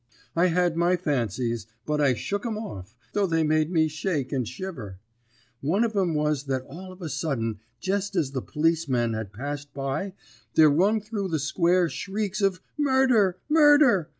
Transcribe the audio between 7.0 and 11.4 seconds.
a sudden, jest as the policeman had passed by, there rung through the